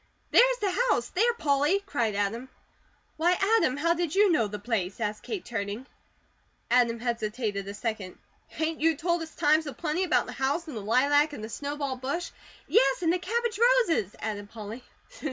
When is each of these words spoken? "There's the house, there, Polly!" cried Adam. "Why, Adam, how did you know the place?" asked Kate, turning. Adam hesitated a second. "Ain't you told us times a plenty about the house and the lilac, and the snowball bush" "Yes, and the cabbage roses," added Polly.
"There's 0.31 0.57
the 0.59 0.71
house, 0.89 1.09
there, 1.09 1.31
Polly!" 1.37 1.83
cried 1.85 2.15
Adam. 2.15 2.49
"Why, 3.17 3.33
Adam, 3.57 3.77
how 3.77 3.93
did 3.93 4.15
you 4.15 4.31
know 4.31 4.47
the 4.47 4.57
place?" 4.57 4.99
asked 4.99 5.21
Kate, 5.21 5.45
turning. 5.45 5.85
Adam 6.71 6.99
hesitated 7.01 7.67
a 7.67 7.75
second. 7.75 8.17
"Ain't 8.57 8.81
you 8.81 8.95
told 8.97 9.21
us 9.21 9.35
times 9.35 9.67
a 9.67 9.73
plenty 9.73 10.03
about 10.03 10.25
the 10.25 10.31
house 10.31 10.67
and 10.67 10.75
the 10.75 10.81
lilac, 10.81 11.33
and 11.33 11.43
the 11.43 11.49
snowball 11.49 11.97
bush" 11.97 12.31
"Yes, 12.67 13.03
and 13.03 13.13
the 13.13 13.19
cabbage 13.19 13.59
roses," 13.59 14.15
added 14.17 14.49
Polly. 14.49 14.83